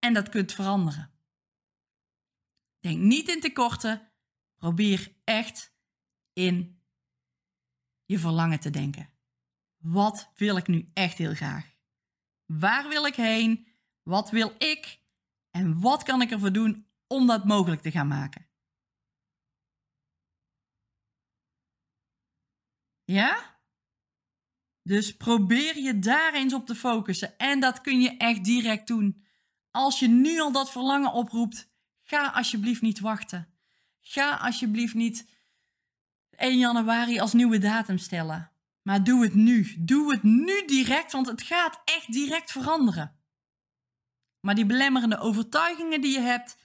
en 0.01 0.15
dat 0.15 0.29
kunt 0.29 0.53
veranderen. 0.53 1.13
Denk 2.81 2.99
niet 2.99 3.29
in 3.29 3.41
tekorten. 3.41 4.13
Probeer 4.57 5.17
echt 5.25 5.75
in 6.33 6.83
je 8.05 8.19
verlangen 8.19 8.61
te 8.61 8.71
denken. 8.71 9.11
Wat 9.77 10.33
wil 10.35 10.57
ik 10.57 10.67
nu 10.67 10.91
echt 10.93 11.19
heel 11.19 11.35
graag? 11.35 11.75
Waar 12.45 12.89
wil 12.89 13.07
ik 13.07 13.15
heen? 13.15 13.69
Wat 14.03 14.31
wil 14.31 14.55
ik? 14.59 15.03
En 15.51 15.81
wat 15.81 16.03
kan 16.03 16.23
ik 16.23 16.31
ervoor 16.31 16.53
doen 16.53 16.87
om 17.07 17.27
dat 17.27 17.45
mogelijk 17.45 17.83
te 17.83 17.91
gaan 17.91 18.09
maken? 18.09 18.49
Ja? 23.05 23.59
Dus 24.83 25.17
probeer 25.17 25.79
je 25.79 25.99
daar 25.99 26.35
eens 26.35 26.55
op 26.55 26.67
te 26.67 26.75
focussen. 26.75 27.39
En 27.39 27.61
dat 27.61 27.81
kun 27.81 28.01
je 28.01 28.17
echt 28.17 28.45
direct 28.45 28.87
doen. 28.87 29.25
Als 29.71 29.99
je 29.99 30.09
nu 30.09 30.41
al 30.41 30.53
dat 30.53 30.71
verlangen 30.71 31.13
oproept, 31.13 31.69
ga 32.03 32.31
alsjeblieft 32.31 32.83
niet 32.83 33.01
wachten. 33.01 33.55
Ga 34.01 34.37
alsjeblieft 34.37 34.95
niet 34.95 35.29
1 36.31 36.59
januari 36.59 37.21
als 37.21 37.33
nieuwe 37.33 37.59
datum 37.59 37.99
stellen. 37.99 38.51
Maar 38.83 39.05
doe 39.05 39.23
het 39.23 39.35
nu. 39.35 39.75
Doe 39.79 40.13
het 40.13 40.23
nu 40.23 40.65
direct, 40.67 41.13
want 41.13 41.27
het 41.27 41.43
gaat 41.43 41.81
echt 41.85 42.13
direct 42.13 42.51
veranderen. 42.53 43.19
Maar 44.41 44.55
die 44.55 44.67
belemmerende 44.67 45.19
overtuigingen 45.19 46.01
die 46.01 46.13
je 46.13 46.21
hebt, 46.21 46.57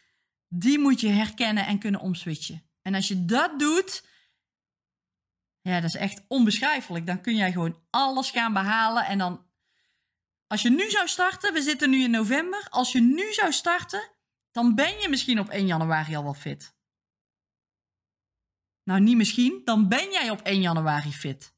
die 0.48 0.80
moet 0.80 1.00
je 1.00 1.08
herkennen 1.08 1.66
en 1.66 1.80
kunnen 1.80 2.02
omswitchen. 2.02 2.64
En 2.82 2.96
als 2.96 3.08
je 3.08 3.26
dat 3.26 3.60
doet, 3.60 4.08
ja, 5.62 5.80
dat 5.80 5.90
is 5.90 5.96
echt 5.96 6.24
onbeschrijfelijk. 6.28 7.06
Dan 7.06 7.22
kun 7.22 7.36
jij 7.36 7.52
gewoon 7.52 7.80
alles 7.90 8.32
gaan 8.32 8.54
behalen. 8.54 9.06
En 9.06 9.18
dan, 9.18 9.45
als 10.48 10.62
je 10.62 10.70
nu 10.70 10.90
zou 10.90 11.08
starten, 11.08 11.54
we 11.54 11.62
zitten 11.62 11.90
nu 11.90 12.04
in 12.04 12.12
november. 12.12 12.68
Als 12.70 12.92
je 12.92 13.02
nu 13.02 13.34
zou 13.34 13.52
starten, 13.52 14.12
dan 14.52 14.75
ben 14.75 15.00
je 15.00 15.10
misschien 15.10 15.40
op 15.40 15.50
1 15.50 15.66
januari 15.66 16.16
al 16.16 16.24
wel 16.24 16.34
fit. 16.34 16.74
Nou, 18.84 19.00
niet 19.00 19.18
misschien, 19.18 19.62
dan 19.64 19.88
ben 19.88 20.12
jij 20.12 20.30
op 20.30 20.42
1 20.42 20.62
januari 20.62 21.12
fit. 21.12 21.54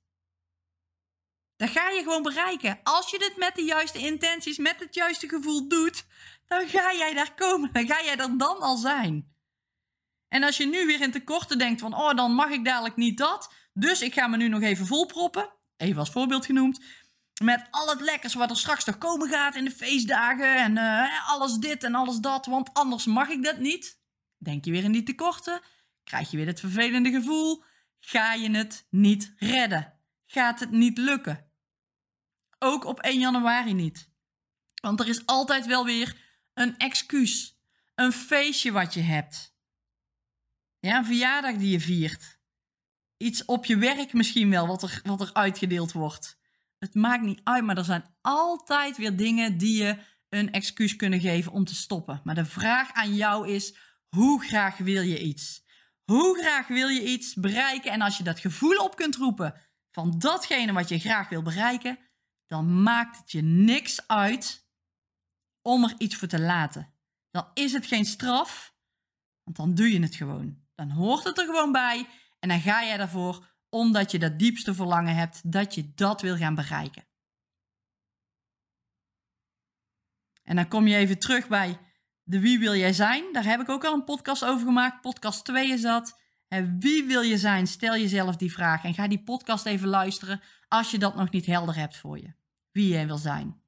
Dat 1.56 1.70
ga 1.70 1.90
je 1.90 2.04
gewoon 2.04 2.24
bereiken. 2.24 2.80
Als 2.84 3.10
je 3.10 3.20
dit 3.20 3.38
met 3.38 3.56
de 3.56 3.64
juiste 3.64 3.98
intenties, 3.98 4.58
met 4.58 4.80
het 4.80 4.96
juiste 4.96 5.28
gevoel 5.28 5.68
doet, 5.68 6.06
dan 6.46 6.68
ga 6.68 6.94
jij 6.94 7.14
daar 7.14 7.34
komen. 7.34 7.74
Dan 7.74 7.88
ga 7.88 8.04
jij 8.04 8.18
er 8.18 8.38
dan 8.38 8.60
al 8.60 8.78
zijn. 8.78 9.36
En 10.28 10.44
als 10.44 10.58
je 10.58 10.66
nu 10.66 10.86
weer 10.86 11.02
in 11.02 11.12
tekorten 11.12 11.58
denkt 11.58 11.82
van, 11.82 11.94
oh, 11.94 12.16
dan 12.16 12.32
mag 12.32 12.50
ik 12.50 12.66
dadelijk 12.66 12.96
niet 12.96 13.18
dat. 13.18 13.54
Dus 13.74 14.02
ik 14.02 14.14
ga 14.14 14.28
me 14.28 14.38
nu 14.38 14.48
nog 14.48 14.62
even 14.62 14.86
volproppen. 14.86 15.54
Even 15.78 16.00
als 16.00 16.10
voorbeeld 16.10 16.46
genoemd. 16.46 16.80
Met 17.44 17.68
al 17.72 17.90
het 17.90 18.02
lekkers 18.02 18.34
wat 18.34 18.50
er 18.50 18.58
straks 18.58 18.86
nog 18.86 18.98
komen 18.98 19.30
gaat 19.30 19.56
in 19.56 19.66
de 19.66 19.72
feestdagen. 19.72 20.56
En 20.56 20.78
uh, 20.78 21.30
alles 21.30 21.54
dit 21.54 21.84
en 21.84 21.96
alles 21.96 22.18
dat. 22.18 22.46
Want 22.46 22.74
anders 22.74 23.06
mag 23.06 23.30
ik 23.30 23.44
dat 23.44 23.58
niet. 23.58 24.00
Denk 24.38 24.66
je 24.66 24.72
weer 24.72 24.84
in 24.84 24.92
die 24.92 25.04
tekorten. 25.04 25.62
Krijg 26.04 26.32
je 26.32 26.38
weer 26.38 26.48
het 26.48 26.60
vervelende 26.60 27.12
gevoel. 27.12 27.64
Ga 28.00 28.34
je 28.34 28.52
het 28.52 28.88
niet 28.90 29.34
redden. 29.38 30.00
Gaat 30.26 30.60
het 30.60 30.72
niet 30.72 30.98
lukken. 30.98 31.52
Ook 32.60 32.86
op 32.86 33.00
1 33.00 33.20
januari 33.20 33.74
niet. 33.74 34.12
Want 34.82 35.00
er 35.00 35.08
is 35.08 35.26
altijd 35.26 35.66
wel 35.66 35.86
weer 35.86 36.18
een 36.54 36.78
excuus. 36.78 37.60
Een 37.96 38.12
feestje 38.12 38.72
wat 38.72 38.94
je 38.94 39.02
hebt. 39.02 39.56
Ja, 40.80 40.98
een 40.98 41.06
verjaardag 41.06 41.56
die 41.56 41.72
je 41.72 41.80
viert. 41.80 42.40
Iets 43.18 43.46
op 43.46 43.66
je 43.66 43.78
werk 43.78 44.14
misschien 44.14 44.50
wel, 44.50 44.68
wat 44.68 44.84
er, 44.84 45.02
wat 45.04 45.22
er 45.22 45.34
uitgedeeld 45.34 45.92
wordt. 45.92 46.37
Het 46.80 46.94
maakt 46.94 47.24
niet 47.24 47.42
uit, 47.44 47.64
maar 47.64 47.78
er 47.78 47.84
zijn 47.84 48.16
altijd 48.22 48.98
weer 48.98 49.18
dingen 49.18 49.58
die 49.58 49.84
je 49.84 49.98
een 50.30 50.52
excuus 50.52 50.96
kunnen 50.96 51.20
geven 51.20 51.52
om 51.52 51.66
te 51.66 51.76
stoppen. 51.76 52.22
Maar 52.24 52.36
de 52.36 52.46
vraag 52.46 52.94
aan 52.94 53.16
jou 53.16 53.48
is: 53.50 53.76
hoe 54.10 54.44
graag 54.44 54.78
wil 54.78 55.02
je 55.02 55.22
iets? 55.22 55.66
Hoe 56.04 56.40
graag 56.40 56.68
wil 56.68 56.88
je 56.88 57.04
iets 57.04 57.34
bereiken? 57.34 57.92
En 57.92 58.02
als 58.02 58.18
je 58.18 58.24
dat 58.24 58.40
gevoel 58.40 58.78
op 58.78 58.96
kunt 58.96 59.16
roepen 59.16 59.54
van 59.92 60.20
datgene 60.20 60.74
wat 60.74 60.90
je 60.90 61.00
graag 61.00 61.30
wil 61.30 61.42
bereiken, 61.42 62.00
dan 62.48 62.84
maakt 62.84 63.18
het 63.18 63.32
je 63.32 63.42
niks 63.42 64.08
uit 64.08 64.68
om 65.62 65.84
er 65.84 65.94
iets 65.98 66.16
voor 66.16 66.28
te 66.28 66.40
laten. 66.40 66.94
Dan 67.32 67.48
is 67.54 67.74
het 67.74 67.86
geen 67.86 68.06
straf, 68.06 68.76
want 69.44 69.58
dan 69.58 69.76
doe 69.76 69.92
je 69.92 70.00
het 70.02 70.16
gewoon. 70.16 70.66
Dan 70.76 70.90
hoort 70.90 71.24
het 71.24 71.38
er 71.38 71.46
gewoon 71.46 71.72
bij 71.72 72.08
en 72.40 72.50
dan 72.50 72.62
ga 72.62 72.84
jij 72.84 72.98
daarvoor 72.98 73.57
omdat 73.70 74.12
je 74.12 74.20
dat 74.20 74.40
diepste 74.40 74.74
verlangen 74.74 75.16
hebt 75.16 75.52
dat 75.52 75.76
je 75.76 75.94
dat 75.94 76.22
wil 76.22 76.38
gaan 76.38 76.56
bereiken. 76.56 77.06
En 80.44 80.56
dan 80.56 80.68
kom 80.68 80.88
je 80.88 80.96
even 80.96 81.20
terug 81.20 81.48
bij 81.48 81.80
de 82.24 82.40
wie 82.40 82.60
wil 82.60 82.76
jij 82.76 82.94
zijn. 82.94 83.34
Daar 83.34 83.44
heb 83.44 83.60
ik 83.60 83.70
ook 83.70 83.86
al 83.86 83.94
een 83.94 84.04
podcast 84.04 84.46
over 84.46 84.66
gemaakt. 84.66 85.02
Podcast 85.02 85.46
2 85.46 85.70
is 85.70 85.82
dat. 85.82 86.20
En 86.48 86.80
wie 86.80 87.04
wil 87.04 87.22
je 87.22 87.38
zijn? 87.38 87.68
Stel 87.68 87.94
jezelf 87.94 88.36
die 88.36 88.52
vraag 88.52 88.84
en 88.84 88.94
ga 88.94 89.08
die 89.08 89.24
podcast 89.24 89.66
even 89.66 89.88
luisteren 89.88 90.42
als 90.68 90.92
je 90.92 90.98
dat 90.98 91.16
nog 91.16 91.32
niet 91.32 91.46
helder 91.46 91.76
hebt 91.76 91.98
voor 91.98 92.18
je. 92.18 92.34
Wie 92.72 92.88
jij 92.88 93.08
wil 93.08 93.18
zijn. 93.18 93.62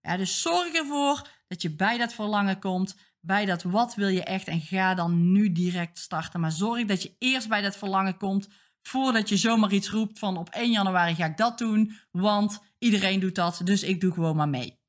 Dus 0.00 0.42
zorg 0.42 0.72
ervoor 0.74 1.28
dat 1.48 1.62
je 1.62 1.74
bij 1.76 1.98
dat 1.98 2.12
verlangen 2.12 2.58
komt, 2.58 2.96
bij 3.24 3.44
dat 3.44 3.62
wat 3.62 3.94
wil 3.94 4.08
je 4.08 4.24
echt 4.24 4.48
en 4.48 4.60
ga 4.60 4.94
dan 4.94 5.32
nu 5.32 5.52
direct 5.52 5.98
starten. 5.98 6.40
Maar 6.40 6.52
zorg 6.52 6.84
dat 6.84 7.02
je 7.02 7.16
eerst 7.18 7.48
bij 7.48 7.62
dat 7.62 7.76
verlangen 7.76 8.16
komt 8.16 8.48
voordat 8.82 9.28
je 9.28 9.36
zomaar 9.36 9.72
iets 9.72 9.90
roept 9.90 10.18
van 10.18 10.36
op 10.36 10.48
1 10.48 10.70
januari 10.70 11.14
ga 11.14 11.24
ik 11.24 11.36
dat 11.36 11.58
doen, 11.58 11.98
want 12.10 12.60
iedereen 12.78 13.20
doet 13.20 13.34
dat, 13.34 13.60
dus 13.64 13.82
ik 13.82 14.00
doe 14.00 14.12
gewoon 14.12 14.36
maar 14.36 14.48
mee. 14.48 14.80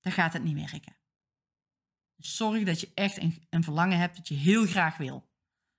Dan 0.00 0.12
gaat 0.12 0.32
het 0.32 0.42
niet 0.42 0.70
werken. 0.70 0.96
Zorg 2.16 2.62
dat 2.62 2.80
je 2.80 2.90
echt 2.94 3.16
een, 3.18 3.46
een 3.50 3.64
verlangen 3.64 3.98
hebt 3.98 4.16
dat 4.16 4.28
je 4.28 4.34
heel 4.34 4.66
graag 4.66 4.96
wil. 4.96 5.28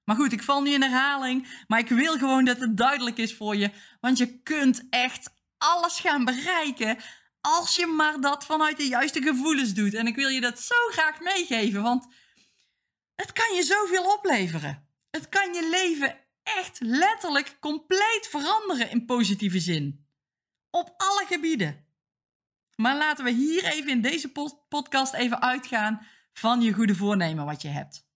Maar 0.03 0.15
goed, 0.15 0.31
ik 0.31 0.43
val 0.43 0.61
nu 0.61 0.73
in 0.73 0.81
herhaling, 0.81 1.63
maar 1.67 1.79
ik 1.79 1.89
wil 1.89 2.17
gewoon 2.17 2.45
dat 2.45 2.59
het 2.59 2.77
duidelijk 2.77 3.17
is 3.17 3.35
voor 3.35 3.55
je, 3.55 3.71
want 3.99 4.17
je 4.17 4.41
kunt 4.41 4.87
echt 4.89 5.33
alles 5.57 5.99
gaan 5.99 6.25
bereiken 6.25 6.97
als 7.41 7.75
je 7.75 7.85
maar 7.85 8.21
dat 8.21 8.45
vanuit 8.45 8.77
de 8.77 8.87
juiste 8.87 9.21
gevoelens 9.21 9.73
doet. 9.73 9.93
En 9.93 10.07
ik 10.07 10.15
wil 10.15 10.29
je 10.29 10.41
dat 10.41 10.59
zo 10.59 10.75
graag 10.91 11.19
meegeven, 11.19 11.81
want 11.81 12.07
het 13.15 13.31
kan 13.31 13.55
je 13.55 13.63
zoveel 13.63 14.13
opleveren. 14.13 14.87
Het 15.09 15.29
kan 15.29 15.53
je 15.53 15.69
leven 15.69 16.19
echt 16.43 16.79
letterlijk 16.79 17.57
compleet 17.59 18.27
veranderen 18.29 18.91
in 18.91 19.05
positieve 19.05 19.59
zin. 19.59 20.07
Op 20.69 20.93
alle 20.97 21.25
gebieden. 21.27 21.85
Maar 22.75 22.97
laten 22.97 23.23
we 23.23 23.31
hier 23.31 23.65
even 23.65 23.91
in 23.91 24.01
deze 24.01 24.31
podcast 24.69 25.13
even 25.13 25.41
uitgaan 25.41 26.05
van 26.33 26.61
je 26.61 26.73
goede 26.73 26.95
voornemen 26.95 27.45
wat 27.45 27.61
je 27.61 27.67
hebt. 27.67 28.07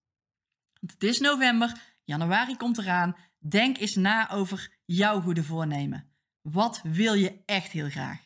Want 0.79 0.91
het 0.91 1.03
is 1.03 1.19
november, 1.19 1.81
januari 2.03 2.57
komt 2.57 2.77
eraan. 2.77 3.15
Denk 3.39 3.77
eens 3.77 3.95
na 3.95 4.31
over 4.31 4.71
jouw 4.85 5.21
goede 5.21 5.43
voornemen. 5.43 6.13
Wat 6.41 6.81
wil 6.83 7.13
je 7.13 7.41
echt 7.45 7.71
heel 7.71 7.89
graag? 7.89 8.24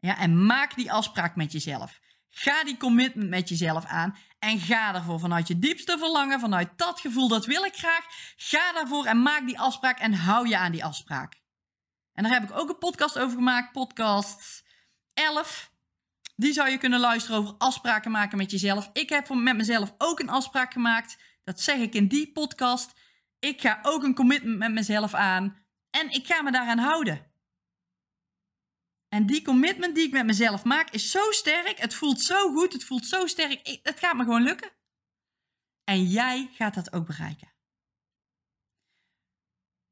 Ja, 0.00 0.18
en 0.18 0.46
maak 0.46 0.74
die 0.74 0.92
afspraak 0.92 1.36
met 1.36 1.52
jezelf. 1.52 2.00
Ga 2.30 2.64
die 2.64 2.76
commitment 2.76 3.28
met 3.28 3.48
jezelf 3.48 3.84
aan 3.84 4.16
en 4.38 4.58
ga 4.58 4.94
ervoor 4.94 5.20
vanuit 5.20 5.48
je 5.48 5.58
diepste 5.58 5.98
verlangen, 5.98 6.40
vanuit 6.40 6.68
dat 6.76 7.00
gevoel, 7.00 7.28
dat 7.28 7.46
wil 7.46 7.64
ik 7.64 7.76
graag. 7.76 8.04
Ga 8.36 8.72
daarvoor 8.72 9.04
en 9.04 9.22
maak 9.22 9.46
die 9.46 9.58
afspraak 9.58 9.98
en 9.98 10.14
hou 10.14 10.48
je 10.48 10.58
aan 10.58 10.72
die 10.72 10.84
afspraak. 10.84 11.40
En 12.12 12.22
daar 12.22 12.32
heb 12.32 12.42
ik 12.42 12.56
ook 12.56 12.68
een 12.68 12.78
podcast 12.78 13.18
over 13.18 13.36
gemaakt, 13.36 13.72
podcast 13.72 14.64
11. 15.14 15.70
Die 16.36 16.52
zou 16.52 16.68
je 16.68 16.78
kunnen 16.78 17.00
luisteren 17.00 17.38
over 17.38 17.54
afspraken 17.58 18.10
maken 18.10 18.38
met 18.38 18.50
jezelf. 18.50 18.90
Ik 18.92 19.08
heb 19.08 19.28
met 19.28 19.56
mezelf 19.56 19.94
ook 19.98 20.20
een 20.20 20.28
afspraak 20.28 20.72
gemaakt. 20.72 21.18
Dat 21.44 21.60
zeg 21.60 21.76
ik 21.76 21.94
in 21.94 22.08
die 22.08 22.32
podcast. 22.32 22.92
Ik 23.38 23.60
ga 23.60 23.78
ook 23.82 24.02
een 24.02 24.14
commitment 24.14 24.58
met 24.58 24.72
mezelf 24.72 25.14
aan 25.14 25.56
en 25.90 26.10
ik 26.10 26.26
ga 26.26 26.42
me 26.42 26.50
daaraan 26.50 26.78
houden. 26.78 27.27
En 29.08 29.26
die 29.26 29.42
commitment 29.42 29.94
die 29.94 30.06
ik 30.06 30.12
met 30.12 30.26
mezelf 30.26 30.64
maak 30.64 30.90
is 30.90 31.10
zo 31.10 31.30
sterk. 31.30 31.78
Het 31.78 31.94
voelt 31.94 32.20
zo 32.20 32.52
goed. 32.52 32.72
Het 32.72 32.84
voelt 32.84 33.06
zo 33.06 33.26
sterk. 33.26 33.78
het 33.82 33.98
gaat 33.98 34.16
me 34.16 34.24
gewoon 34.24 34.42
lukken. 34.42 34.70
En 35.84 36.04
jij 36.04 36.50
gaat 36.52 36.74
dat 36.74 36.92
ook 36.92 37.06
bereiken. 37.06 37.52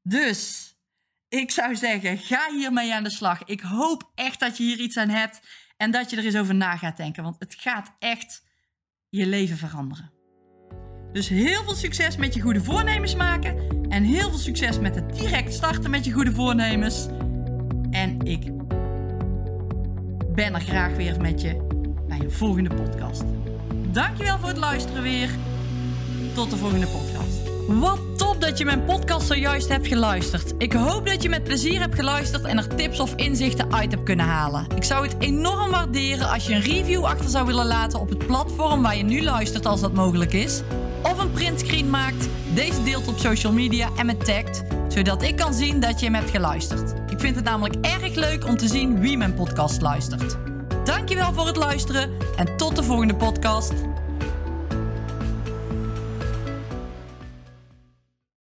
Dus 0.01 0.71
ik 1.27 1.51
zou 1.51 1.75
zeggen, 1.75 2.17
ga 2.17 2.51
hiermee 2.51 2.93
aan 2.93 3.03
de 3.03 3.09
slag. 3.09 3.43
Ik 3.43 3.61
hoop 3.61 4.11
echt 4.15 4.39
dat 4.39 4.57
je 4.57 4.63
hier 4.63 4.79
iets 4.79 4.97
aan 4.97 5.09
hebt 5.09 5.39
en 5.77 5.91
dat 5.91 6.09
je 6.09 6.17
er 6.17 6.25
eens 6.25 6.37
over 6.37 6.55
na 6.55 6.77
gaat 6.77 6.97
denken. 6.97 7.23
Want 7.23 7.35
het 7.39 7.55
gaat 7.55 7.95
echt 7.99 8.43
je 9.09 9.25
leven 9.25 9.57
veranderen. 9.57 10.11
Dus 11.11 11.27
heel 11.27 11.63
veel 11.63 11.75
succes 11.75 12.17
met 12.17 12.33
je 12.33 12.41
goede 12.41 12.63
voornemens 12.63 13.15
maken. 13.15 13.85
En 13.89 14.03
heel 14.03 14.29
veel 14.29 14.39
succes 14.39 14.79
met 14.79 14.95
het 14.95 15.13
direct 15.13 15.53
starten 15.53 15.89
met 15.89 16.05
je 16.05 16.11
goede 16.11 16.33
voornemens. 16.33 17.07
En 17.91 18.21
ik 18.21 18.43
ben 20.37 20.53
er 20.53 20.61
graag 20.61 20.95
weer 20.95 21.21
met 21.21 21.41
je 21.41 21.57
bij 22.07 22.19
een 22.19 22.31
volgende 22.31 22.69
podcast. 22.75 23.23
Dankjewel 23.91 24.37
voor 24.39 24.47
het 24.47 24.57
luisteren 24.57 25.03
weer. 25.03 25.29
Tot 26.33 26.49
de 26.49 26.57
volgende 26.57 26.87
podcast. 26.87 27.39
Wat 27.67 27.99
top 28.17 28.41
dat 28.41 28.57
je 28.57 28.65
mijn 28.65 28.85
podcast 28.85 29.27
zojuist 29.27 29.69
hebt 29.69 29.87
geluisterd. 29.87 30.53
Ik 30.57 30.73
hoop 30.73 31.07
dat 31.07 31.23
je 31.23 31.29
met 31.29 31.43
plezier 31.43 31.79
hebt 31.79 31.95
geluisterd 31.95 32.43
en 32.43 32.57
er 32.57 32.75
tips 32.75 32.99
of 32.99 33.15
inzichten 33.15 33.73
uit 33.73 33.91
hebt 33.91 34.03
kunnen 34.03 34.25
halen. 34.25 34.65
Ik 34.75 34.83
zou 34.83 35.07
het 35.07 35.15
enorm 35.19 35.71
waarderen 35.71 36.29
als 36.29 36.47
je 36.47 36.53
een 36.53 36.61
review 36.61 37.03
achter 37.03 37.29
zou 37.29 37.45
willen 37.45 37.65
laten 37.65 37.99
op 37.99 38.09
het 38.09 38.27
platform 38.27 38.81
waar 38.81 38.97
je 38.97 39.03
nu 39.03 39.23
luistert 39.23 39.65
als 39.65 39.81
dat 39.81 39.93
mogelijk 39.93 40.33
is. 40.33 40.61
Of 41.03 41.17
een 41.17 41.31
printscreen 41.31 41.89
maakt, 41.89 42.29
deze 42.53 42.83
deelt 42.83 43.07
op 43.07 43.17
social 43.17 43.53
media 43.53 43.89
en 43.97 44.05
me 44.05 44.17
tagt, 44.17 44.63
zodat 44.87 45.23
ik 45.23 45.35
kan 45.35 45.53
zien 45.53 45.79
dat 45.79 45.99
je 45.99 46.05
hem 46.05 46.15
hebt 46.15 46.29
geluisterd. 46.29 47.06
Ik 47.17 47.23
vind 47.23 47.35
het 47.35 47.45
namelijk 47.45 47.75
erg 47.85 48.15
leuk 48.15 48.45
om 48.45 48.57
te 48.57 48.67
zien 48.67 48.99
wie 48.99 49.17
mijn 49.17 49.33
podcast 49.33 49.81
luistert. 49.81 50.37
Dankjewel 50.83 51.33
voor 51.33 51.45
het 51.47 51.55
luisteren 51.55 52.11
en 52.35 52.57
tot 52.57 52.75
de 52.75 52.83
volgende 52.83 53.15
podcast. 53.15 53.73